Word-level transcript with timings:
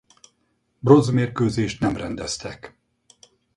Bronzmérkőzést 0.79 1.79
nem 1.79 1.95
rendeztek. 1.95 2.75